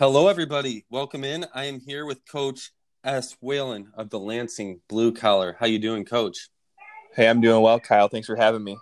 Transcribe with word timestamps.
Hello, 0.00 0.28
everybody. 0.28 0.86
Welcome 0.88 1.24
in. 1.24 1.44
I 1.52 1.66
am 1.66 1.78
here 1.78 2.06
with 2.06 2.26
Coach 2.26 2.70
S. 3.04 3.36
Whalen 3.42 3.92
of 3.92 4.08
the 4.08 4.18
Lansing 4.18 4.80
Blue 4.88 5.12
Collar. 5.12 5.56
How 5.60 5.66
you 5.66 5.78
doing, 5.78 6.06
Coach? 6.06 6.48
Hey, 7.14 7.28
I'm 7.28 7.42
doing 7.42 7.60
well, 7.60 7.78
Kyle. 7.78 8.08
Thanks 8.08 8.26
for 8.26 8.34
having 8.34 8.64
me. 8.64 8.78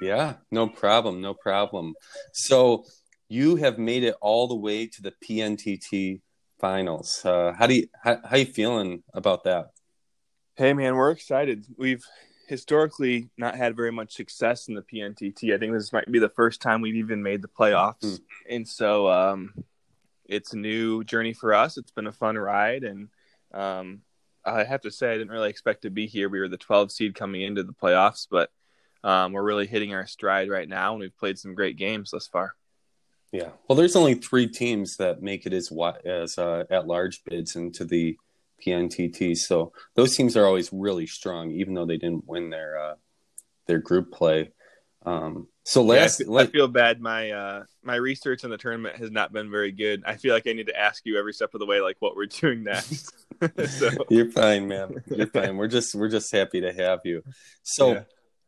Yeah, 0.00 0.36
no 0.50 0.66
problem, 0.66 1.20
no 1.20 1.34
problem. 1.34 1.92
So 2.32 2.86
you 3.28 3.56
have 3.56 3.76
made 3.76 4.04
it 4.04 4.14
all 4.22 4.48
the 4.48 4.54
way 4.54 4.86
to 4.86 5.02
the 5.02 5.12
PNTT 5.22 6.22
finals. 6.58 7.20
Uh, 7.22 7.52
how 7.52 7.66
do 7.66 7.74
you 7.74 7.88
how, 8.02 8.20
how 8.24 8.38
you 8.38 8.46
feeling 8.46 9.02
about 9.12 9.44
that? 9.44 9.66
Hey, 10.56 10.72
man, 10.72 10.96
we're 10.96 11.10
excited. 11.10 11.66
We've 11.76 12.06
historically 12.48 13.28
not 13.36 13.54
had 13.54 13.76
very 13.76 13.92
much 13.92 14.14
success 14.14 14.66
in 14.68 14.76
the 14.76 14.82
PNTT. 14.82 15.54
I 15.54 15.58
think 15.58 15.74
this 15.74 15.92
might 15.92 16.10
be 16.10 16.20
the 16.20 16.30
first 16.30 16.62
time 16.62 16.80
we've 16.80 16.96
even 16.96 17.22
made 17.22 17.42
the 17.42 17.48
playoffs, 17.48 18.00
mm. 18.02 18.20
and 18.48 18.66
so 18.66 19.10
um, 19.10 19.52
it's 20.26 20.52
a 20.52 20.58
new 20.58 21.04
journey 21.04 21.32
for 21.32 21.54
us. 21.54 21.76
It's 21.76 21.90
been 21.90 22.06
a 22.06 22.12
fun 22.12 22.36
ride, 22.36 22.84
and 22.84 23.08
um, 23.52 24.00
I 24.44 24.64
have 24.64 24.82
to 24.82 24.90
say 24.90 25.12
I 25.12 25.18
didn't 25.18 25.30
really 25.30 25.50
expect 25.50 25.82
to 25.82 25.90
be 25.90 26.06
here. 26.06 26.28
We 26.28 26.40
were 26.40 26.48
the 26.48 26.56
12 26.56 26.92
seed 26.92 27.14
coming 27.14 27.42
into 27.42 27.62
the 27.62 27.72
playoffs, 27.72 28.26
but 28.30 28.50
um, 29.02 29.32
we're 29.32 29.42
really 29.42 29.66
hitting 29.66 29.94
our 29.94 30.06
stride 30.06 30.48
right 30.48 30.68
now, 30.68 30.92
and 30.92 31.00
we've 31.00 31.16
played 31.16 31.38
some 31.38 31.54
great 31.54 31.76
games 31.76 32.10
thus 32.10 32.26
far. 32.26 32.54
Yeah, 33.32 33.50
well, 33.68 33.76
there's 33.76 33.96
only 33.96 34.14
three 34.14 34.46
teams 34.46 34.96
that 34.98 35.22
make 35.22 35.44
it 35.44 35.52
as 35.52 35.72
as 36.04 36.38
uh, 36.38 36.64
at 36.70 36.86
large 36.86 37.24
bids 37.24 37.56
into 37.56 37.84
the 37.84 38.16
PNTT, 38.64 39.36
so 39.36 39.72
those 39.94 40.16
teams 40.16 40.36
are 40.36 40.46
always 40.46 40.72
really 40.72 41.06
strong, 41.06 41.50
even 41.50 41.74
though 41.74 41.84
they 41.84 41.96
didn't 41.96 42.28
win 42.28 42.50
their 42.50 42.78
uh, 42.78 42.94
their 43.66 43.78
group 43.78 44.12
play. 44.12 44.52
Um, 45.04 45.48
so 45.64 45.82
last, 45.82 46.20
yeah, 46.20 46.24
I, 46.24 46.26
feel, 46.26 46.38
I, 46.38 46.46
feel, 46.46 46.68
bad. 46.68 47.00
My 47.00 47.30
uh, 47.30 47.64
my 47.82 47.96
research 47.96 48.44
in 48.44 48.50
the 48.50 48.56
tournament 48.56 48.96
has 48.96 49.10
not 49.10 49.32
been 49.32 49.50
very 49.50 49.72
good. 49.72 50.02
I 50.06 50.16
feel 50.16 50.32
like 50.32 50.46
I 50.46 50.52
need 50.52 50.66
to 50.68 50.78
ask 50.78 51.04
you 51.04 51.18
every 51.18 51.32
step 51.32 51.52
of 51.54 51.60
the 51.60 51.66
way, 51.66 51.80
like 51.80 51.96
what 52.00 52.16
we're 52.16 52.26
doing 52.26 52.64
next. 52.64 53.12
so. 53.66 53.90
You're 54.08 54.30
fine, 54.30 54.68
man. 54.68 55.02
You're 55.06 55.26
fine. 55.26 55.56
We're 55.56 55.68
just 55.68 55.94
we're 55.94 56.08
just 56.08 56.32
happy 56.32 56.60
to 56.62 56.72
have 56.72 57.00
you. 57.04 57.22
So, 57.62 57.92
yeah. 57.92 58.02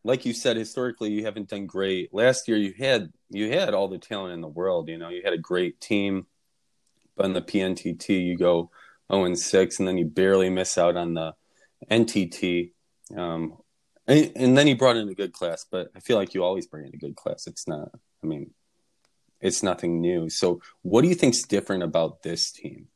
like 0.04 0.24
you 0.24 0.32
said, 0.32 0.56
historically, 0.56 1.10
you 1.10 1.24
haven't 1.24 1.48
done 1.48 1.66
great. 1.66 2.14
Last 2.14 2.48
year, 2.48 2.56
you 2.56 2.72
had 2.78 3.12
you 3.30 3.50
had 3.50 3.74
all 3.74 3.88
the 3.88 3.98
talent 3.98 4.34
in 4.34 4.40
the 4.40 4.48
world. 4.48 4.88
You 4.88 4.98
know, 4.98 5.08
you 5.08 5.22
had 5.24 5.32
a 5.32 5.38
great 5.38 5.80
team, 5.80 6.26
but 7.16 7.26
in 7.26 7.32
the 7.32 7.42
PNTT, 7.42 8.24
you 8.24 8.36
go 8.36 8.70
0 9.12 9.24
and 9.24 9.38
6, 9.38 9.78
and 9.78 9.88
then 9.88 9.98
you 9.98 10.06
barely 10.06 10.50
miss 10.50 10.78
out 10.78 10.96
on 10.96 11.14
the 11.14 11.34
NTT. 11.90 12.72
Um, 13.16 13.58
and, 14.06 14.32
and 14.36 14.58
then 14.58 14.66
he 14.66 14.74
brought 14.74 14.96
in 14.96 15.08
a 15.08 15.14
good 15.14 15.32
class, 15.32 15.66
but 15.70 15.90
I 15.96 16.00
feel 16.00 16.16
like 16.16 16.34
you 16.34 16.44
always 16.44 16.66
bring 16.66 16.86
in 16.86 16.94
a 16.94 16.98
good 16.98 17.16
class. 17.16 17.46
It's 17.46 17.66
not, 17.66 17.90
I 18.22 18.26
mean, 18.26 18.52
it's 19.40 19.62
nothing 19.62 20.00
new. 20.00 20.30
So, 20.30 20.60
what 20.82 21.02
do 21.02 21.08
you 21.08 21.14
think's 21.14 21.42
different 21.42 21.82
about 21.82 22.22
this 22.22 22.50
team? 22.50 22.88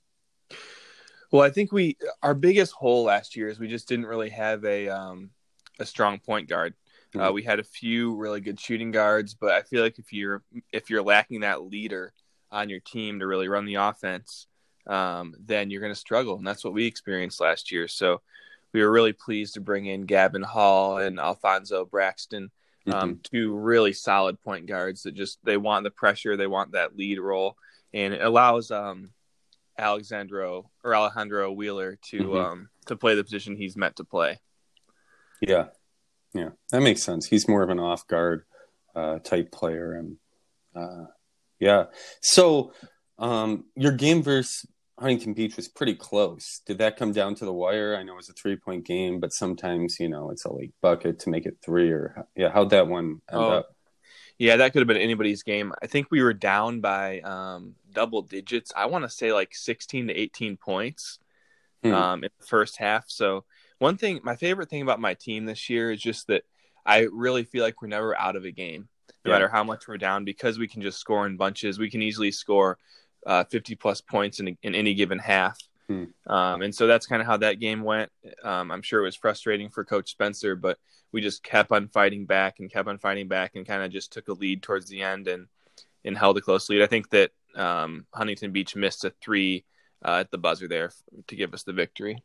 Well, 1.31 1.43
I 1.43 1.51
think 1.51 1.73
we 1.73 1.97
our 2.23 2.35
biggest 2.35 2.73
hole 2.73 3.05
last 3.05 3.37
year 3.37 3.49
is 3.49 3.59
we 3.59 3.69
just 3.69 3.89
didn't 3.89 4.07
really 4.07 4.31
have 4.31 4.65
a 4.65 4.89
um, 4.89 5.31
a 5.79 5.87
strong 5.87 6.19
point 6.19 6.49
guard. 6.49 6.75
Uh, 7.15 7.19
mm-hmm. 7.19 7.29
Uh, 7.29 7.33
we 7.33 7.43
had 7.43 7.61
a 7.61 7.65
few 7.65 8.17
really 8.17 8.41
good 8.41 8.59
shooting 8.59 8.91
guards, 8.91 9.35
but 9.35 9.53
I 9.53 9.63
feel 9.63 9.83
like 9.83 9.99
if 9.99 10.13
you're 10.13 10.43
if 10.73 10.91
you're 10.91 11.03
lacking 11.03 11.41
that 11.41 11.63
leader 11.63 12.13
on 12.51 12.69
your 12.69 12.81
team 12.81 13.21
to 13.21 13.27
really 13.27 13.49
run 13.49 13.65
the 13.65 13.77
offense, 13.77 14.47
um, 14.87 15.35
then 15.39 15.71
you're 15.71 15.81
going 15.81 15.93
to 15.93 15.99
struggle, 15.99 16.37
and 16.37 16.47
that's 16.47 16.65
what 16.65 16.73
we 16.73 16.87
experienced 16.87 17.41
last 17.41 17.71
year. 17.71 17.87
So 17.87 18.23
we 18.73 18.83
were 18.83 18.91
really 18.91 19.13
pleased 19.13 19.55
to 19.55 19.61
bring 19.61 19.87
in 19.87 20.03
Gavin 20.03 20.43
Hall 20.43 20.99
and 20.99 21.19
Alfonso 21.19 21.85
Braxton, 21.85 22.51
um, 22.87 22.93
mm-hmm. 22.93 23.21
two 23.23 23.57
really 23.57 23.93
solid 23.93 24.41
point 24.43 24.67
guards 24.67 25.03
that 25.03 25.15
just 25.15 25.39
they 25.45 25.57
want 25.57 25.85
the 25.85 25.91
pressure, 25.91 26.37
they 26.37 26.47
want 26.47 26.73
that 26.73 26.97
lead 26.97 27.19
role, 27.19 27.57
and 27.93 28.15
it 28.15 28.23
allows 28.23 28.71
um, 28.71 29.11
Alexandro 29.79 30.71
or 30.85 30.95
Alejandro 30.95 31.53
Wheeler 31.53 31.99
to 32.11 32.19
mm-hmm. 32.19 32.37
um, 32.37 32.69
to 32.87 32.97
play 32.97 33.15
the 33.15 33.25
position 33.25 33.57
he's 33.57 33.77
meant 33.77 33.97
to 33.97 34.05
play. 34.05 34.39
Yeah, 35.41 35.67
yeah, 36.35 36.51
that 36.71 36.83
makes 36.83 37.03
sense. 37.03 37.27
He's 37.27 37.49
more 37.49 37.63
of 37.63 37.71
an 37.71 37.81
off 37.81 38.07
guard 38.07 38.45
uh, 38.95 39.19
type 39.21 39.51
player, 39.51 39.95
and 39.95 40.17
uh, 40.75 41.07
yeah. 41.59 41.87
So 42.21 42.73
um, 43.19 43.65
your 43.75 43.93
game 43.93 44.23
versus 44.23 44.67
Huntington 45.01 45.33
Beach 45.33 45.57
was 45.57 45.67
pretty 45.67 45.95
close. 45.95 46.61
Did 46.67 46.79
that 46.79 46.99
come 46.99 47.13
down 47.13 47.35
to 47.37 47.47
the 47.47 47.53
wire? 47.53 47.97
I 47.97 48.03
know 48.03 48.13
it 48.13 48.17
was 48.17 48.29
a 48.29 48.35
three 48.35 48.57
point 48.57 48.85
game, 48.85 49.19
but 49.19 49.33
sometimes 49.33 49.99
you 49.99 50.09
know 50.09 50.31
it's 50.31 50.45
a 50.45 50.53
late 50.53 50.75
bucket 50.83 51.21
to 51.21 51.31
make 51.31 51.47
it 51.47 51.57
three. 51.65 51.91
Or 51.91 52.27
yeah, 52.37 52.51
how'd 52.51 52.71
that 52.71 52.87
one 52.87 53.05
end 53.05 53.21
oh, 53.33 53.51
up? 53.51 53.75
Yeah, 54.39 54.57
that 54.57 54.73
could 54.73 54.81
have 54.81 54.89
been 54.89 54.99
anybody's 54.99 55.43
game. 55.43 55.73
I 55.83 55.87
think 55.87 56.11
we 56.11 56.23
were 56.23 56.35
down 56.35 56.81
by 56.81 57.21
um, 57.21 57.75
double 57.93 58.23
digits. 58.23 58.73
I 58.77 58.87
want 58.87 59.05
to 59.05 59.11
say 59.11 59.33
like 59.33 59.55
sixteen 59.55 60.09
to 60.09 60.15
eighteen 60.15 60.59
points 60.59 61.19
hmm. 61.83 61.95
um, 61.95 62.25
in 62.25 62.31
the 62.39 62.47
first 62.47 62.77
half. 62.77 63.05
So 63.09 63.45
one 63.79 63.97
thing, 63.97 64.21
my 64.23 64.37
favorite 64.37 64.69
thing 64.69 64.83
about 64.83 65.01
my 65.01 65.15
team 65.15 65.47
this 65.47 65.71
year 65.71 65.93
is 65.93 66.01
just 66.01 66.27
that 66.27 66.43
I 66.85 67.09
really 67.11 67.45
feel 67.45 67.65
like 67.65 67.81
we're 67.81 67.89
never 67.89 68.17
out 68.19 68.37
of 68.37 68.45
a 68.45 68.51
game, 68.51 68.89
no 69.25 69.31
yeah. 69.31 69.37
matter 69.37 69.49
how 69.49 69.65
much 69.65 69.89
we're 69.89 69.97
down, 69.97 70.27
because 70.27 70.59
we 70.59 70.69
can 70.69 70.83
just 70.83 70.99
score 70.99 71.27
in 71.27 71.39
bunches. 71.39 71.79
We 71.79 71.91
can 71.91 72.03
easily 72.03 72.33
score 72.33 72.77
uh, 73.27 73.45
50 73.45 73.75
plus 73.77 74.01
points 74.01 74.41
in, 74.41 74.57
in 74.63 74.75
any 74.75 74.95
given 74.95 75.19
half. 75.19 75.59
Hmm. 75.89 76.05
Um, 76.27 76.63
and 76.63 76.75
so 76.75 76.87
that's 76.87 77.07
kind 77.07 77.21
of 77.21 77.27
how 77.27 77.39
that 77.39 77.61
game 77.61 77.83
went. 77.83 78.11
Um, 78.45 78.71
I'm 78.71 78.83
sure 78.83 79.01
it 79.01 79.05
was 79.05 79.17
frustrating 79.17 79.71
for 79.71 79.85
Coach 79.85 80.11
Spencer, 80.11 80.55
but 80.55 80.79
we 81.13 81.21
just 81.21 81.43
kept 81.43 81.73
on 81.73 81.89
fighting 81.89 82.27
back 82.27 82.61
and 82.61 82.71
kept 82.71 82.89
on 82.89 82.99
fighting 82.99 83.29
back 83.29 83.57
and 83.57 83.67
kind 83.67 83.83
of 83.83 83.91
just 83.91 84.13
took 84.13 84.29
a 84.29 84.33
lead 84.33 84.63
towards 84.63 84.89
the 84.89 85.03
end 85.03 85.29
and 85.29 85.47
and 86.05 86.17
held 86.17 86.39
a 86.39 86.41
close 86.41 86.69
lead. 86.69 86.83
I 86.83 86.87
think 86.87 87.11
that 87.11 87.31
um, 87.55 88.07
Huntington 88.15 88.53
Beach 88.53 88.77
missed 88.77 89.05
a 89.05 89.13
three 89.21 89.65
uh, 90.05 90.19
at 90.21 90.31
the 90.31 90.39
buzzer 90.39 90.69
there 90.69 90.93
to 91.27 91.37
give 91.37 91.53
us 91.53 91.63
the 91.65 91.73
victory. 91.73 92.23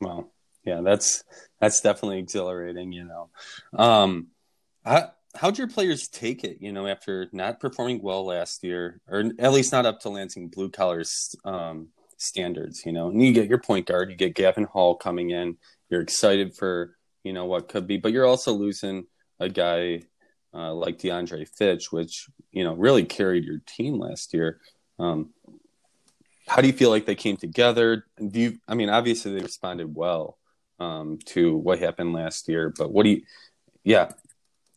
Well, 0.00 0.30
yeah, 0.64 0.80
that's 0.82 1.24
that's 1.60 1.80
definitely 1.80 2.18
exhilarating. 2.18 2.92
You 2.92 3.04
know, 3.04 3.30
um, 3.72 4.28
I, 4.84 5.08
how'd 5.38 5.56
your 5.56 5.68
players 5.68 6.08
take 6.08 6.44
it? 6.44 6.58
You 6.60 6.72
know, 6.72 6.86
after 6.86 7.28
not 7.32 7.60
performing 7.60 8.02
well 8.02 8.24
last 8.26 8.64
year, 8.64 9.00
or 9.08 9.24
at 9.38 9.52
least 9.52 9.72
not 9.72 9.86
up 9.86 10.00
to 10.00 10.08
Lansing 10.08 10.48
blue 10.48 10.68
collars 10.68 11.34
um, 11.44 11.88
standards. 12.16 12.84
You 12.84 12.92
know, 12.92 13.08
and 13.08 13.22
you 13.22 13.32
get 13.32 13.48
your 13.48 13.58
point 13.58 13.86
guard, 13.86 14.10
you 14.10 14.16
get 14.16 14.34
Gavin 14.34 14.64
Hall 14.64 14.96
coming 14.96 15.30
in. 15.30 15.56
You're 15.88 16.00
excited 16.00 16.54
for 16.54 16.96
you 17.22 17.32
know 17.32 17.44
what 17.44 17.68
could 17.68 17.86
be, 17.86 17.96
but 17.96 18.12
you're 18.12 18.26
also 18.26 18.52
losing 18.52 19.06
a 19.40 19.48
guy 19.48 20.02
uh, 20.52 20.74
like 20.74 20.98
DeAndre 20.98 21.48
Fitch, 21.48 21.92
which 21.92 22.28
you 22.50 22.64
know 22.64 22.74
really 22.74 23.04
carried 23.04 23.44
your 23.44 23.60
team 23.66 23.98
last 23.98 24.34
year. 24.34 24.60
Um, 24.98 25.30
how 26.46 26.60
do 26.62 26.66
you 26.66 26.72
feel 26.72 26.90
like 26.90 27.06
they 27.06 27.14
came 27.14 27.36
together? 27.36 28.04
Do 28.16 28.40
you? 28.40 28.58
I 28.66 28.74
mean, 28.74 28.90
obviously 28.90 29.34
they 29.34 29.42
responded 29.42 29.94
well 29.94 30.38
um, 30.80 31.18
to 31.26 31.56
what 31.56 31.78
happened 31.78 32.12
last 32.12 32.48
year, 32.48 32.72
but 32.76 32.90
what 32.90 33.04
do 33.04 33.10
you? 33.10 33.22
Yeah, 33.84 34.10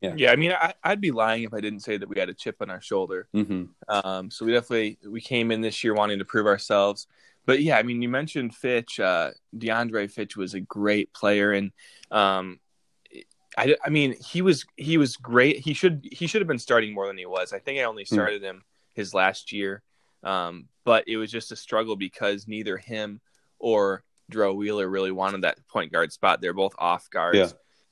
yeah. 0.02 0.14
Yeah. 0.18 0.32
I 0.32 0.36
mean, 0.36 0.52
I, 0.52 0.74
would 0.90 1.02
be 1.02 1.12
lying 1.12 1.44
if 1.44 1.54
I 1.54 1.62
didn't 1.62 1.82
say 1.82 1.98
that 1.98 2.10
we 2.10 2.20
had 2.20 2.30
a 2.30 2.34
chip 2.34 2.58
on 2.62 2.70
our 2.70 2.82
shoulder. 2.82 3.28
Mm-hmm. 3.36 3.66
Um, 3.88 4.32
so 4.32 4.46
we 4.46 4.52
definitely 4.52 4.98
we 5.08 5.22
came 5.22 5.52
in 5.52 5.62
this 5.62 5.84
year 5.84 5.94
wanting 5.94 6.20
to 6.20 6.26
prove 6.26 6.48
ourselves. 6.48 7.08
But 7.46 7.62
yeah, 7.62 7.78
I 7.78 7.84
mean, 7.84 8.02
you 8.02 8.10
mentioned 8.10 8.56
Fitch. 8.56 9.00
Uh, 9.00 9.32
DeAndre 9.56 10.10
Fitch 10.12 10.36
was 10.36 10.54
a 10.54 10.60
great 10.60 11.14
player, 11.14 11.52
and 11.52 11.72
um, 12.12 12.60
I, 13.58 13.76
I 13.84 13.90
mean, 13.90 14.16
he 14.24 14.42
was 14.42 14.66
he 14.78 14.98
was 14.98 15.18
great. 15.18 15.60
He 15.60 15.74
should 15.74 16.08
he 16.12 16.28
should 16.28 16.42
have 16.42 16.48
been 16.48 16.60
starting 16.60 16.94
more 16.94 17.08
than 17.08 17.18
he 17.18 17.26
was. 17.26 17.54
I 17.54 17.60
think 17.60 17.80
I 17.80 17.84
only 17.84 18.06
hmm. 18.08 18.14
started 18.14 18.42
mm-hmm. 18.42 18.58
him 18.58 18.64
his 18.94 19.14
last 19.14 19.52
year, 19.52 19.82
um, 20.24 20.68
but 20.86 21.08
it 21.08 21.18
was 21.18 21.32
just 21.32 21.52
a 21.52 21.56
struggle 21.56 21.96
because 21.96 22.48
neither 22.48 22.78
him 22.78 23.22
or 23.60 24.04
Dro 24.30 24.54
Wheeler 24.54 24.88
really 24.88 25.12
wanted 25.12 25.42
that 25.42 25.68
point 25.68 25.92
guard 25.92 26.12
spot. 26.12 26.42
They're 26.42 26.54
both 26.54 26.76
off 26.78 27.10
guards. 27.10 27.38
Yeah. 27.38 27.48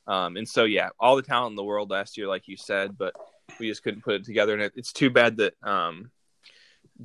Um, 0.09 0.37
and 0.37 0.49
so, 0.49 0.63
yeah, 0.65 0.89
all 0.99 1.15
the 1.15 1.21
talent 1.21 1.51
in 1.51 1.55
the 1.55 1.63
world 1.63 1.91
last 1.91 2.17
year, 2.17 2.27
like 2.27 2.47
you 2.47 2.57
said, 2.57 2.97
but 2.97 3.13
we 3.59 3.69
just 3.69 3.83
couldn't 3.83 4.03
put 4.03 4.15
it 4.15 4.25
together. 4.25 4.53
And 4.53 4.63
it, 4.63 4.73
it's 4.75 4.91
too 4.91 5.11
bad 5.11 5.37
that 5.37 5.53
um, 5.63 6.09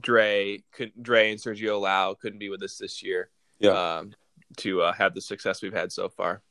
Dre, 0.01 0.63
could, 0.73 0.93
Dre 1.01 1.31
and 1.31 1.41
Sergio 1.41 1.81
Lau 1.81 2.15
couldn't 2.15 2.39
be 2.39 2.49
with 2.49 2.63
us 2.63 2.79
this 2.79 3.03
year. 3.03 3.29
Yeah. 3.61 3.99
Um, 3.99 4.15
to 4.59 4.83
uh, 4.83 4.93
have 4.93 5.15
the 5.15 5.21
success 5.21 5.63
we've 5.63 5.75
had 5.75 5.93
so 5.93 6.09
far. 6.09 6.43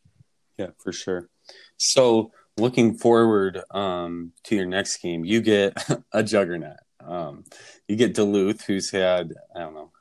Yeah, 0.58 0.72
for 0.78 0.92
sure. 0.92 1.30
So, 1.78 2.32
looking 2.58 2.98
forward 2.98 3.62
um, 3.72 4.34
to 4.44 4.56
your 4.56 4.66
next 4.66 4.98
game, 4.98 5.26
you 5.26 5.42
get 5.42 5.82
a 6.12 6.22
juggernaut. 6.22 6.78
Um, 7.00 7.46
you 7.88 7.96
get 7.96 8.14
Duluth, 8.14 8.66
who's 8.66 8.92
had 8.92 9.34
I 9.56 9.60
don't 9.60 9.74
know. 9.74 9.92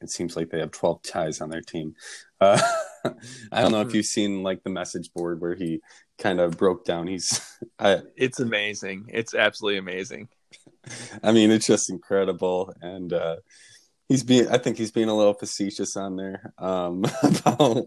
It 0.00 0.10
seems 0.10 0.36
like 0.36 0.50
they 0.50 0.60
have 0.60 0.70
twelve 0.72 1.02
ties 1.02 1.40
on 1.40 1.50
their 1.50 1.60
team. 1.60 1.94
Uh, 2.40 2.60
I 3.52 3.62
don't 3.62 3.72
know 3.72 3.80
if 3.80 3.94
you've 3.94 4.06
seen 4.06 4.42
like 4.42 4.62
the 4.62 4.70
message 4.70 5.12
board 5.12 5.40
where 5.40 5.54
he 5.54 5.80
kind 6.18 6.40
of 6.40 6.56
broke 6.56 6.84
down. 6.84 7.06
He's 7.06 7.40
I, 7.78 8.02
it's 8.16 8.40
amazing. 8.40 9.06
It's 9.08 9.34
absolutely 9.34 9.78
amazing. 9.78 10.28
I 11.22 11.32
mean, 11.32 11.50
it's 11.50 11.66
just 11.66 11.90
incredible, 11.90 12.74
and 12.80 13.12
uh, 13.12 13.36
he's 14.08 14.24
being. 14.24 14.48
I 14.48 14.58
think 14.58 14.76
he's 14.76 14.90
being 14.90 15.08
a 15.08 15.16
little 15.16 15.34
facetious 15.34 15.96
on 15.96 16.16
there 16.16 16.52
um, 16.58 17.04
about 17.22 17.86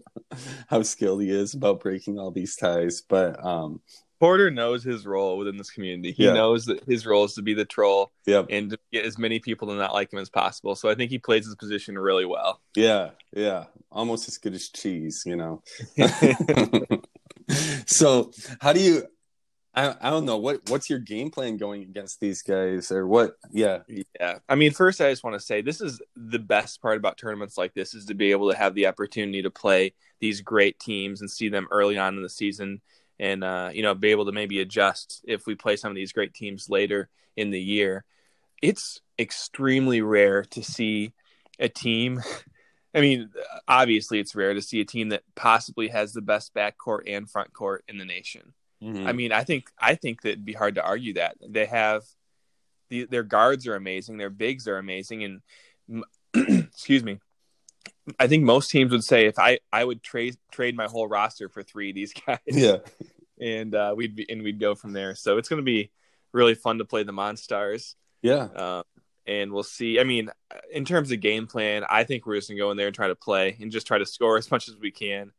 how 0.68 0.82
skilled 0.82 1.22
he 1.22 1.30
is 1.30 1.54
about 1.54 1.80
breaking 1.80 2.18
all 2.18 2.30
these 2.30 2.56
ties. 2.56 3.02
But 3.06 3.44
um, 3.44 3.80
Porter 4.18 4.50
knows 4.50 4.82
his 4.82 5.06
role 5.06 5.38
within 5.38 5.56
this 5.56 5.70
community. 5.70 6.12
He 6.12 6.24
yeah. 6.24 6.32
knows 6.32 6.64
that 6.66 6.82
his 6.84 7.06
role 7.06 7.24
is 7.24 7.34
to 7.34 7.42
be 7.42 7.54
the 7.54 7.64
troll 7.64 8.12
yep. 8.26 8.46
and 8.50 8.70
to 8.70 8.78
get 8.92 9.04
as 9.04 9.18
many 9.18 9.38
people 9.40 9.68
to 9.68 9.74
not 9.74 9.92
like 9.92 10.12
him 10.12 10.18
as 10.18 10.30
possible. 10.30 10.74
So 10.74 10.88
I 10.88 10.94
think 10.94 11.10
he 11.10 11.18
plays 11.18 11.44
his 11.46 11.54
position 11.54 11.98
really 11.98 12.24
well. 12.24 12.60
Yeah, 12.74 13.10
yeah. 13.32 13.64
Almost 13.92 14.28
as 14.28 14.38
good 14.38 14.54
as 14.54 14.68
cheese, 14.68 15.22
you 15.26 15.36
know. 15.36 15.62
so 17.86 18.30
how 18.60 18.72
do 18.72 18.80
you 18.80 19.06
I, 19.76 19.94
I 20.00 20.10
don't 20.10 20.24
know 20.24 20.38
what 20.38 20.68
what's 20.70 20.88
your 20.88 20.98
game 20.98 21.30
plan 21.30 21.58
going 21.58 21.82
against 21.82 22.18
these 22.18 22.42
guys 22.42 22.90
or 22.90 23.06
what 23.06 23.36
yeah 23.52 23.80
yeah 24.18 24.38
i 24.48 24.54
mean 24.54 24.72
first 24.72 25.00
i 25.00 25.10
just 25.10 25.22
want 25.22 25.34
to 25.34 25.40
say 25.40 25.60
this 25.60 25.80
is 25.80 26.00
the 26.16 26.38
best 26.38 26.80
part 26.80 26.96
about 26.96 27.18
tournaments 27.18 27.58
like 27.58 27.74
this 27.74 27.94
is 27.94 28.06
to 28.06 28.14
be 28.14 28.30
able 28.30 28.50
to 28.50 28.56
have 28.56 28.74
the 28.74 28.86
opportunity 28.86 29.42
to 29.42 29.50
play 29.50 29.92
these 30.18 30.40
great 30.40 30.78
teams 30.80 31.20
and 31.20 31.30
see 31.30 31.50
them 31.50 31.68
early 31.70 31.98
on 31.98 32.16
in 32.16 32.22
the 32.22 32.28
season 32.28 32.80
and 33.18 33.42
uh, 33.42 33.70
you 33.72 33.82
know 33.82 33.94
be 33.94 34.10
able 34.10 34.26
to 34.26 34.32
maybe 34.32 34.60
adjust 34.60 35.24
if 35.26 35.46
we 35.46 35.54
play 35.54 35.76
some 35.76 35.90
of 35.90 35.96
these 35.96 36.12
great 36.12 36.34
teams 36.34 36.68
later 36.68 37.08
in 37.36 37.50
the 37.50 37.60
year 37.60 38.04
it's 38.62 39.00
extremely 39.18 40.00
rare 40.00 40.42
to 40.42 40.62
see 40.62 41.12
a 41.58 41.68
team 41.68 42.22
I 42.96 43.02
mean, 43.02 43.28
obviously, 43.68 44.20
it's 44.20 44.34
rare 44.34 44.54
to 44.54 44.62
see 44.62 44.80
a 44.80 44.86
team 44.86 45.10
that 45.10 45.22
possibly 45.34 45.88
has 45.88 46.14
the 46.14 46.22
best 46.22 46.54
backcourt 46.54 47.02
and 47.06 47.30
front 47.30 47.52
court 47.52 47.84
in 47.88 47.98
the 47.98 48.06
nation. 48.06 48.54
Mm-hmm. 48.82 49.06
I 49.06 49.12
mean, 49.12 49.32
I 49.32 49.44
think 49.44 49.70
I 49.78 49.96
think 49.96 50.22
that 50.22 50.30
it'd 50.30 50.46
be 50.46 50.54
hard 50.54 50.76
to 50.76 50.82
argue 50.82 51.12
that 51.14 51.36
they 51.46 51.66
have 51.66 52.04
the, 52.88 53.04
their 53.04 53.22
guards 53.22 53.66
are 53.66 53.74
amazing, 53.74 54.16
their 54.16 54.30
bigs 54.30 54.66
are 54.66 54.78
amazing, 54.78 55.40
and 55.88 56.04
excuse 56.34 57.04
me, 57.04 57.20
I 58.18 58.26
think 58.26 58.44
most 58.44 58.70
teams 58.70 58.92
would 58.92 59.04
say 59.04 59.26
if 59.26 59.38
I 59.38 59.58
I 59.72 59.84
would 59.84 60.02
trade 60.02 60.36
trade 60.50 60.76
my 60.76 60.86
whole 60.86 61.08
roster 61.08 61.48
for 61.48 61.62
three 61.62 61.90
of 61.90 61.94
these 61.94 62.12
guys, 62.26 62.38
yeah, 62.46 62.78
and 63.40 63.74
uh, 63.74 63.94
we'd 63.96 64.16
be 64.16 64.30
and 64.30 64.42
we'd 64.42 64.60
go 64.60 64.74
from 64.74 64.92
there. 64.92 65.14
So 65.14 65.38
it's 65.38 65.48
going 65.48 65.58
to 65.58 65.64
be 65.64 65.90
really 66.32 66.54
fun 66.54 66.78
to 66.78 66.84
play 66.84 67.02
the 67.02 67.12
Monstars. 67.12 67.94
Yeah, 68.22 68.48
um, 68.54 68.84
and 69.26 69.52
we'll 69.52 69.62
see. 69.62 69.98
I 69.98 70.04
mean, 70.04 70.30
in 70.72 70.84
terms 70.84 71.10
of 71.10 71.20
game 71.20 71.46
plan, 71.46 71.84
I 71.88 72.04
think 72.04 72.26
we're 72.26 72.36
just 72.36 72.48
gonna 72.48 72.58
go 72.58 72.70
in 72.70 72.76
there 72.76 72.86
and 72.86 72.96
try 72.96 73.08
to 73.08 73.16
play 73.16 73.56
and 73.60 73.72
just 73.72 73.86
try 73.86 73.98
to 73.98 74.06
score 74.06 74.36
as 74.36 74.50
much 74.50 74.68
as 74.68 74.76
we 74.76 74.90
can, 74.90 75.32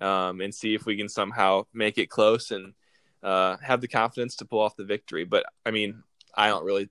um, 0.00 0.40
and 0.40 0.54
see 0.54 0.74
if 0.74 0.86
we 0.86 0.96
can 0.96 1.08
somehow 1.08 1.66
make 1.72 1.98
it 1.98 2.08
close 2.08 2.50
and 2.50 2.74
uh, 3.22 3.56
have 3.58 3.80
the 3.80 3.88
confidence 3.88 4.36
to 4.36 4.44
pull 4.44 4.60
off 4.60 4.76
the 4.76 4.84
victory. 4.84 5.24
But 5.24 5.44
I 5.66 5.70
mean, 5.70 6.02
I 6.34 6.48
don't 6.48 6.64
really. 6.64 6.88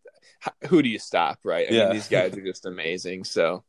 Who 0.68 0.82
do 0.82 0.90
you 0.90 1.00
stop, 1.00 1.40
right? 1.44 1.68
I 1.70 1.74
yeah. 1.74 1.84
mean, 1.86 1.94
these 1.94 2.08
guys 2.08 2.34
are 2.38 2.42
just 2.42 2.66
amazing. 2.66 3.24
So, 3.24 3.64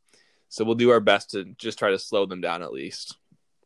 so 0.53 0.67
we'll 0.67 0.75
do 0.75 0.91
our 0.91 1.01
best 1.01 1.31
to 1.31 1.45
just 1.57 1.79
try 1.79 1.91
to 1.91 1.99
slow 1.99 2.27
them 2.27 2.43
down 2.43 2.63
at 2.63 2.75
least. 2.75 3.17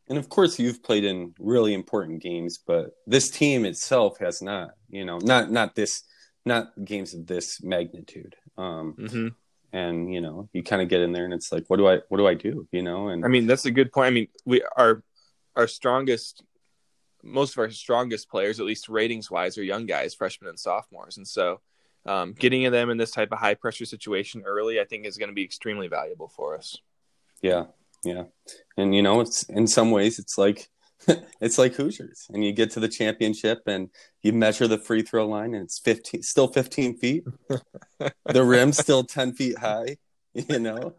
And 0.07 0.17
of 0.17 0.29
course, 0.29 0.57
you've 0.57 0.81
played 0.81 1.03
in 1.03 1.33
really 1.37 1.73
important 1.73 2.23
games, 2.23 2.59
but 2.65 2.91
this 3.05 3.29
team 3.29 3.65
itself 3.65 4.19
has 4.19 4.41
not. 4.41 4.69
You 4.89 5.03
know, 5.03 5.17
not 5.17 5.51
not 5.51 5.75
this, 5.75 6.03
not 6.45 6.71
games 6.85 7.13
of 7.13 7.27
this 7.27 7.61
magnitude. 7.61 8.37
Um, 8.57 8.95
mm-hmm. 8.97 9.27
And 9.73 10.13
you 10.13 10.21
know, 10.21 10.47
you 10.53 10.63
kind 10.63 10.81
of 10.81 10.87
get 10.87 11.01
in 11.01 11.11
there, 11.11 11.25
and 11.25 11.33
it's 11.33 11.51
like, 11.51 11.65
what 11.67 11.75
do 11.75 11.89
I, 11.89 11.99
what 12.07 12.19
do 12.19 12.27
I 12.27 12.35
do? 12.35 12.69
You 12.71 12.83
know, 12.83 13.09
and 13.09 13.25
I 13.25 13.27
mean, 13.27 13.47
that's 13.47 13.65
a 13.65 13.71
good 13.71 13.91
point. 13.91 14.07
I 14.07 14.11
mean, 14.11 14.27
we 14.45 14.63
are 14.77 15.03
our 15.57 15.67
strongest 15.67 16.41
most 17.21 17.57
of 17.57 17.59
our 17.59 17.69
strongest 17.69 18.29
players, 18.29 18.61
at 18.61 18.65
least 18.65 18.87
ratings 18.87 19.29
wise, 19.29 19.57
are 19.57 19.63
young 19.63 19.87
guys, 19.87 20.15
freshmen 20.15 20.47
and 20.47 20.57
sophomores. 20.57 21.17
And 21.17 21.27
so 21.27 21.59
um, 22.05 22.33
getting 22.33 22.69
them 22.71 22.89
in 22.89 22.97
this 22.97 23.11
type 23.11 23.31
of 23.31 23.39
high 23.39 23.55
pressure 23.55 23.85
situation 23.85 24.43
early, 24.45 24.79
I 24.79 24.85
think, 24.85 25.05
is 25.05 25.17
going 25.17 25.29
to 25.29 25.35
be 25.35 25.43
extremely 25.43 25.87
valuable 25.87 26.29
for 26.29 26.55
us. 26.57 26.77
Yeah, 27.41 27.65
yeah, 28.03 28.23
and 28.77 28.95
you 28.95 29.01
know, 29.01 29.19
it's 29.21 29.43
in 29.43 29.67
some 29.67 29.91
ways, 29.91 30.19
it's 30.19 30.37
like 30.37 30.69
it's 31.41 31.57
like 31.57 31.75
Hoosiers, 31.75 32.27
and 32.29 32.43
you 32.43 32.51
get 32.51 32.71
to 32.71 32.79
the 32.79 32.87
championship, 32.87 33.61
and 33.67 33.89
you 34.21 34.33
measure 34.33 34.67
the 34.67 34.77
free 34.77 35.01
throw 35.01 35.27
line, 35.27 35.53
and 35.53 35.63
it's 35.63 35.79
fifteen, 35.79 36.23
still 36.23 36.47
fifteen 36.47 36.97
feet. 36.97 37.25
the 38.25 38.43
rim's 38.43 38.77
still 38.77 39.03
ten 39.03 39.33
feet 39.33 39.57
high. 39.57 39.97
You 40.49 40.59
know. 40.59 40.93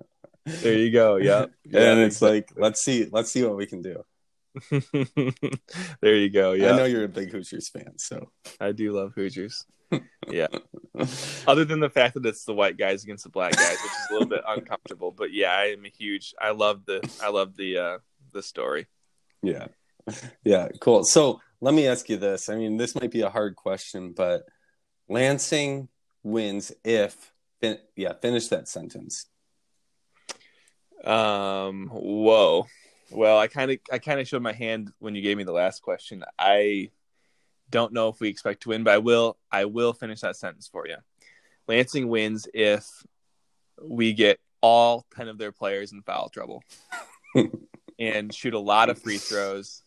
There 0.47 0.75
you 0.75 0.91
go. 0.91 1.15
Yeah, 1.15 1.47
yeah 1.65 1.93
and 1.93 2.01
it's 2.01 2.17
exactly. 2.17 2.39
like 2.39 2.53
let's 2.56 2.83
see, 2.83 3.09
let's 3.12 3.31
see 3.31 3.44
what 3.44 3.56
we 3.56 3.67
can 3.67 3.83
do. 3.83 4.03
there 6.01 6.17
you 6.17 6.29
go. 6.29 6.53
Yeah, 6.53 6.73
I 6.73 6.77
know 6.77 6.87
you're 6.87 7.05
a 7.05 7.09
big 7.09 7.31
Hoosiers 7.31 7.69
fan, 7.69 7.99
so 7.99 8.33
I 8.61 8.73
do 8.73 8.91
love 8.91 9.12
Hoosiers. 9.15 9.65
Yeah. 10.29 10.49
Other 11.46 11.64
than 11.64 11.81
the 11.81 11.90
fact 11.90 12.14
that 12.14 12.26
it's 12.26 12.44
the 12.44 12.55
white 12.55 12.76
guys 12.76 13.05
against 13.05 13.25
the 13.25 13.31
black 13.31 13.52
guys, 13.52 13.76
which 13.82 13.93
is 13.93 14.06
a 14.11 14.12
little 14.12 14.29
bit 14.29 14.43
uncomfortable, 14.46 15.12
but 15.12 15.32
yeah, 15.32 15.52
I 15.52 15.67
am 15.67 15.85
a 15.85 15.88
huge. 15.88 16.35
I 16.40 16.50
love 16.50 16.85
the. 16.87 17.08
I 17.23 17.31
love 17.31 17.56
the 17.56 17.79
uh 17.79 17.99
the 18.32 18.43
story. 18.43 18.87
Yeah. 19.43 19.69
Yeah. 20.44 20.69
Cool. 20.81 21.05
So 21.05 21.40
let 21.61 21.75
me 21.75 21.87
ask 21.87 22.08
you 22.08 22.17
this. 22.17 22.49
I 22.49 22.56
mean, 22.56 22.76
this 22.76 22.94
might 22.94 23.11
be 23.11 23.23
a 23.23 23.31
hard 23.31 23.56
question, 23.56 24.12
but 24.12 24.43
Lansing 25.08 25.88
wins 26.23 26.73
if. 26.84 27.32
Fin- 27.61 27.81
yeah. 27.96 28.12
Finish 28.14 28.49
that 28.49 28.69
sentence. 28.69 29.26
Um. 31.05 31.88
Whoa. 31.93 32.67
Well, 33.11 33.38
I 33.38 33.46
kind 33.46 33.70
of 33.70 33.79
I 33.91 33.99
kind 33.99 34.20
of 34.20 34.29
showed 34.29 34.43
my 34.43 34.52
hand 34.52 34.93
when 34.99 35.14
you 35.14 35.23
gave 35.23 35.37
me 35.37 35.44
the 35.44 35.52
last 35.52 35.81
question. 35.81 36.25
I 36.38 36.91
don't 37.70 37.93
know 37.93 38.09
if 38.09 38.20
we 38.20 38.29
expect 38.29 38.62
to 38.62 38.70
win, 38.70 38.85
but 38.85 38.94
I 38.94 38.99
will 38.99 39.38
I 39.50 39.65
will 39.67 39.93
finish 39.93 40.20
that 40.20 40.37
sentence 40.37 40.69
for 40.69 40.87
you. 40.87 40.97
Lansing 41.67 42.09
wins 42.09 42.49
if 42.55 42.87
we 43.82 44.12
get 44.12 44.41
all 44.61 45.06
10 45.15 45.29
of 45.29 45.38
their 45.38 45.53
players 45.53 45.93
in 45.93 46.03
foul 46.03 46.29
trouble 46.29 46.65
and 47.99 48.35
shoot 48.35 48.55
a 48.55 48.59
lot 48.59 48.88
of 48.88 49.00
free 49.00 49.19
throws 49.19 49.82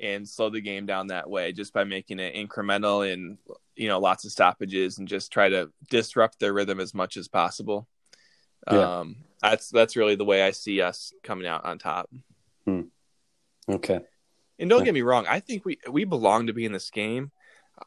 and 0.00 0.28
slow 0.28 0.50
the 0.50 0.60
game 0.60 0.86
down 0.86 1.08
that 1.08 1.28
way 1.28 1.52
just 1.52 1.72
by 1.72 1.84
making 1.84 2.18
it 2.18 2.34
incremental 2.34 3.10
and 3.12 3.38
you 3.76 3.88
know 3.88 3.98
lots 3.98 4.24
of 4.24 4.32
stoppages 4.32 4.98
and 4.98 5.08
just 5.08 5.32
try 5.32 5.48
to 5.48 5.70
disrupt 5.90 6.38
their 6.38 6.52
rhythm 6.52 6.80
as 6.80 6.94
much 6.94 7.16
as 7.16 7.28
possible. 7.28 7.86
Yeah. 8.70 9.00
Um, 9.00 9.16
that's 9.40 9.70
that's 9.70 9.96
really 9.96 10.16
the 10.16 10.24
way 10.24 10.42
I 10.42 10.50
see 10.50 10.80
us 10.80 11.12
coming 11.22 11.46
out 11.46 11.64
on 11.64 11.78
top. 11.78 12.10
Hmm. 12.64 12.82
Okay. 13.68 14.00
And 14.58 14.68
don't 14.68 14.84
get 14.84 14.94
me 14.94 15.02
wrong, 15.02 15.26
I 15.28 15.40
think 15.40 15.64
we 15.64 15.78
we 15.88 16.04
belong 16.04 16.46
to 16.46 16.52
be 16.52 16.64
in 16.64 16.72
this 16.72 16.90
game. 16.90 17.30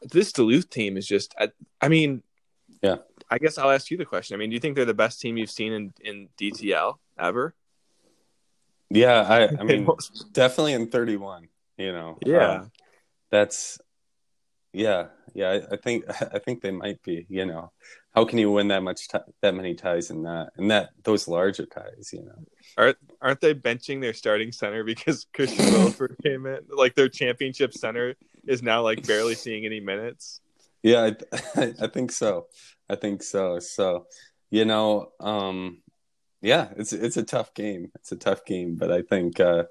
This 0.04 0.32
Duluth 0.32 0.70
team 0.70 0.98
is 0.98 1.06
just 1.06 1.36
I, 1.38 1.50
I 1.82 1.90
mean, 1.90 2.24
yeah. 2.82 2.98
I 3.30 3.38
guess 3.38 3.58
I'll 3.58 3.72
ask 3.72 3.92
you 3.92 3.98
the 3.98 4.06
question. 4.06 4.36
I 4.36 4.38
mean, 4.38 4.50
do 4.50 4.54
you 4.54 4.60
think 4.60 4.76
they're 4.76 4.86
the 4.86 4.94
best 4.94 5.20
team 5.20 5.38
you've 5.38 5.52
seen 5.52 5.74
in 5.74 5.94
in 6.02 6.30
DTL 6.40 6.96
ever? 7.20 7.54
Yeah, 8.90 9.22
I 9.22 9.48
I 9.48 9.64
mean 9.64 9.88
definitely 10.32 10.74
in 10.74 10.88
31, 10.88 11.48
you 11.78 11.92
know. 11.92 12.18
Yeah. 12.26 12.52
Um, 12.52 12.72
that's 13.30 13.80
yeah, 14.74 15.08
yeah, 15.34 15.50
I, 15.50 15.74
I, 15.74 15.78
think 15.78 16.06
I 16.34 16.40
think 16.40 16.62
they 16.62 16.72
might 16.72 17.02
be, 17.04 17.26
you 17.30 17.46
know 17.46 17.72
how 18.14 18.26
can 18.26 18.38
you 18.38 18.52
win 18.52 18.68
that 18.68 18.84
much 18.84 19.08
t- 19.08 19.18
that 19.42 19.56
many 19.56 19.74
ties 19.74 20.10
in 20.10 20.24
that 20.24 20.52
and 20.58 20.70
that 20.70 20.90
those 21.04 21.28
larger 21.28 21.66
ties 21.66 22.12
you 22.14 22.24
know? 22.24 22.46
Aren't 22.78 22.98
aren't 23.22 23.42
they 23.42 23.54
benching 23.54 24.02
their 24.02 24.14
starting 24.14 24.52
center 24.52 24.84
because 24.84 25.26
christian 25.34 25.66
wilford 25.74 26.18
came 26.24 26.46
in? 26.46 26.60
Like 26.70 26.96
their 26.96 27.10
championship 27.10 27.74
center 27.74 28.16
is 28.46 28.62
now 28.62 28.82
like 28.82 29.06
barely 29.08 29.36
seeing 29.36 29.66
any 29.66 29.80
minutes? 29.80 30.42
Yeah 30.84 31.12
I, 31.56 31.74
I 31.82 31.88
think 31.88 32.12
so. 32.12 32.48
I 32.90 32.96
think 32.96 33.24
so. 33.24 33.60
So 33.60 34.08
you 34.50 34.66
know 34.66 35.12
um 35.20 35.82
yeah 36.42 36.70
it's 36.76 36.94
it's 36.94 37.18
a 37.18 37.24
tough 37.24 37.54
game. 37.54 37.92
It's 37.96 38.12
a 38.12 38.18
tough 38.18 38.46
game 38.46 38.76
but 38.76 38.92
i 38.92 39.02
think 39.02 39.40
uh 39.40 39.64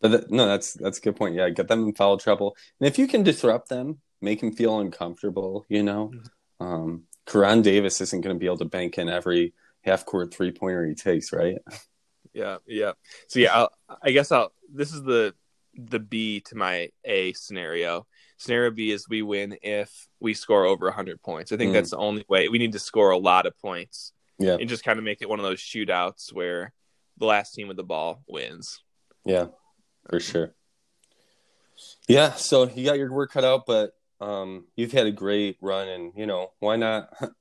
but 0.00 0.08
th- 0.08 0.24
no 0.30 0.46
that's 0.46 0.74
that's 0.74 0.98
a 0.98 1.02
good 1.02 1.16
point. 1.16 1.36
Yeah 1.36 1.48
get 1.48 1.68
them 1.68 1.88
in 1.88 1.94
foul 1.94 2.18
trouble. 2.18 2.54
And 2.80 2.86
if 2.86 2.98
you 2.98 3.06
can 3.06 3.22
disrupt 3.22 3.70
them 3.70 4.00
make 4.20 4.40
them 4.40 4.52
feel 4.52 4.78
uncomfortable 4.80 5.64
you 5.70 5.82
know 5.82 6.10
mm-hmm. 6.14 6.66
um 6.66 7.04
Koron 7.26 7.62
Davis 7.62 8.00
isn't 8.00 8.20
going 8.22 8.34
to 8.34 8.40
be 8.40 8.46
able 8.46 8.58
to 8.58 8.64
bank 8.64 8.98
in 8.98 9.08
every 9.08 9.54
half 9.82 10.04
court 10.04 10.32
three 10.32 10.52
pointer 10.52 10.86
he 10.86 10.94
takes, 10.94 11.32
right? 11.32 11.58
Yeah, 12.32 12.58
yeah. 12.66 12.92
So 13.26 13.40
yeah, 13.40 13.52
I'll, 13.52 13.70
I 14.02 14.12
guess 14.12 14.30
I'll. 14.30 14.52
This 14.72 14.92
is 14.92 15.02
the 15.02 15.34
the 15.74 15.98
B 15.98 16.40
to 16.46 16.54
my 16.54 16.90
A 17.04 17.32
scenario. 17.32 18.06
Scenario 18.36 18.70
B 18.70 18.90
is 18.90 19.08
we 19.08 19.22
win 19.22 19.56
if 19.62 20.08
we 20.20 20.34
score 20.34 20.64
over 20.64 20.86
100 20.86 21.20
points. 21.22 21.52
I 21.52 21.56
think 21.56 21.70
mm. 21.70 21.74
that's 21.74 21.90
the 21.90 21.98
only 21.98 22.24
way. 22.28 22.48
We 22.48 22.58
need 22.58 22.72
to 22.72 22.78
score 22.78 23.10
a 23.10 23.18
lot 23.18 23.46
of 23.46 23.58
points. 23.58 24.12
Yeah. 24.38 24.56
And 24.58 24.68
just 24.68 24.84
kind 24.84 24.98
of 24.98 25.04
make 25.04 25.20
it 25.20 25.28
one 25.28 25.38
of 25.38 25.44
those 25.44 25.60
shootouts 25.60 26.32
where 26.32 26.72
the 27.18 27.26
last 27.26 27.52
team 27.52 27.68
with 27.68 27.76
the 27.76 27.84
ball 27.84 28.22
wins. 28.26 28.80
Yeah, 29.24 29.46
for 30.08 30.20
sure. 30.20 30.54
Yeah, 32.08 32.32
so 32.32 32.68
you 32.68 32.84
got 32.84 32.98
your 32.98 33.12
work 33.12 33.32
cut 33.32 33.44
out, 33.44 33.66
but 33.66 33.92
um, 34.20 34.66
you've 34.76 34.92
had 34.92 35.06
a 35.06 35.12
great 35.12 35.56
run, 35.60 35.88
and 35.88 36.12
you 36.16 36.26
know 36.26 36.52
why 36.58 36.76
not? 36.76 37.12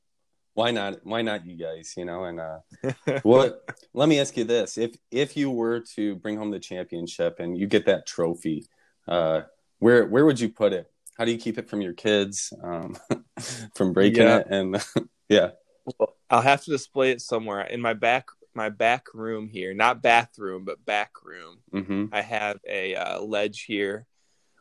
Why 0.56 0.72
not? 0.72 1.06
Why 1.06 1.22
not 1.22 1.46
you 1.46 1.56
guys? 1.56 1.94
You 1.96 2.04
know, 2.04 2.26
and 2.26 2.42
uh, 2.42 2.60
what? 3.24 3.64
Let 3.94 4.10
me 4.10 4.20
ask 4.20 4.36
you 4.36 4.44
this: 4.44 4.78
if 4.78 4.98
if 5.10 5.38
you 5.38 5.50
were 5.52 5.80
to 5.96 6.16
bring 6.16 6.36
home 6.36 6.52
the 6.52 6.60
championship 6.60 7.40
and 7.40 7.58
you 7.58 7.66
get 7.66 7.86
that 7.86 8.06
trophy, 8.06 8.66
uh, 9.08 9.44
where 9.78 10.06
where 10.06 10.26
would 10.26 10.40
you 10.40 10.50
put 10.50 10.74
it? 10.74 10.92
How 11.18 11.24
do 11.24 11.32
you 11.32 11.38
keep 11.38 11.58
it 11.58 11.70
from 11.70 11.82
your 11.82 11.94
kids, 11.94 12.52
um, 12.62 12.98
from 13.76 13.94
breaking 13.94 14.24
yeah. 14.24 14.38
it? 14.40 14.48
And 14.50 14.86
yeah, 15.30 15.52
well, 15.98 16.18
I'll 16.30 16.42
have 16.42 16.64
to 16.66 16.72
display 16.72 17.12
it 17.12 17.22
somewhere 17.22 17.62
in 17.62 17.80
my 17.80 17.94
back 17.94 18.26
my 18.54 18.68
back 18.68 19.14
room 19.14 19.48
here, 19.48 19.74
not 19.74 20.02
bathroom, 20.02 20.66
but 20.66 20.84
back 20.84 21.12
room. 21.24 21.60
Mm-hmm. 21.74 22.06
I 22.12 22.22
have 22.22 22.60
a 22.68 22.96
uh, 22.96 23.22
ledge 23.22 23.64
here 23.64 24.08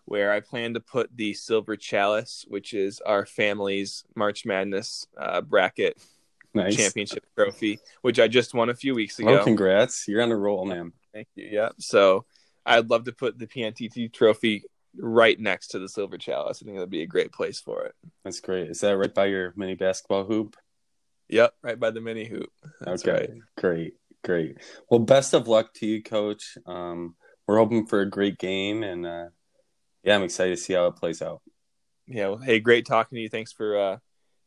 where 0.08 0.32
I 0.32 0.40
plan 0.40 0.74
to 0.74 0.80
put 0.80 1.14
the 1.14 1.34
silver 1.34 1.76
chalice, 1.76 2.44
which 2.48 2.72
is 2.72 3.00
our 3.00 3.26
family's 3.26 4.04
March 4.16 4.46
Madness 4.46 5.06
uh, 5.18 5.40
bracket 5.42 6.00
nice. 6.54 6.76
championship 6.76 7.24
trophy, 7.36 7.78
which 8.02 8.18
I 8.18 8.28
just 8.28 8.54
won 8.54 8.70
a 8.70 8.74
few 8.74 8.94
weeks 8.94 9.18
ago. 9.18 9.40
Oh, 9.40 9.44
congrats! 9.44 10.06
You're 10.08 10.22
on 10.22 10.32
a 10.32 10.36
roll, 10.36 10.64
man. 10.64 10.92
Thank 11.12 11.28
you. 11.34 11.48
Yeah. 11.50 11.70
So 11.78 12.24
I'd 12.64 12.90
love 12.90 13.04
to 13.04 13.12
put 13.12 13.38
the 13.38 13.46
PNTT 13.46 14.12
trophy 14.12 14.64
right 14.96 15.38
next 15.38 15.68
to 15.68 15.78
the 15.78 15.88
silver 15.88 16.18
chalice. 16.18 16.60
I 16.62 16.64
think 16.64 16.76
that'd 16.76 16.90
be 16.90 17.02
a 17.02 17.06
great 17.06 17.32
place 17.32 17.60
for 17.60 17.84
it. 17.84 17.94
That's 18.24 18.40
great. 18.40 18.70
Is 18.70 18.80
that 18.80 18.96
right 18.96 19.12
by 19.12 19.26
your 19.26 19.52
mini 19.56 19.74
basketball 19.74 20.24
hoop? 20.24 20.56
Yep, 21.28 21.54
right 21.62 21.78
by 21.78 21.90
the 21.90 22.00
mini 22.00 22.24
hoop. 22.24 22.50
That's 22.80 23.06
okay, 23.06 23.12
right. 23.12 23.30
great, 23.56 23.94
great. 24.24 24.56
Well, 24.90 25.00
best 25.00 25.34
of 25.34 25.46
luck 25.46 25.74
to 25.74 25.86
you, 25.86 26.02
Coach. 26.02 26.56
Um, 26.66 27.16
we're 27.46 27.58
hoping 27.58 27.86
for 27.86 28.00
a 28.00 28.08
great 28.08 28.38
game, 28.38 28.82
and 28.82 29.06
uh, 29.06 29.26
yeah, 30.02 30.14
I'm 30.14 30.22
excited 30.22 30.56
to 30.56 30.62
see 30.62 30.74
how 30.74 30.86
it 30.86 30.96
plays 30.96 31.22
out. 31.22 31.42
Yeah. 32.06 32.28
Well, 32.28 32.38
hey, 32.38 32.60
great 32.60 32.86
talking 32.86 33.16
to 33.16 33.22
you. 33.22 33.28
Thanks 33.28 33.52
for 33.52 33.78
uh, 33.78 33.98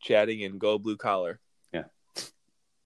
chatting 0.02 0.44
and 0.44 0.60
go 0.60 0.78
blue 0.80 0.98
collar. 0.98 1.40